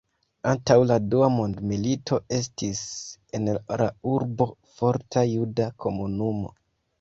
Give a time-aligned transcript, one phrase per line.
[0.51, 2.81] Antaŭ la Dua mondmilito estis
[3.41, 3.45] en
[3.81, 6.53] la urbo forta juda komunumo.